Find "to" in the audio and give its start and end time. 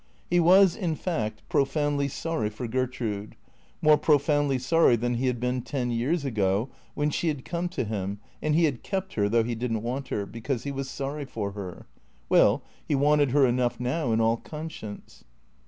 7.69-7.83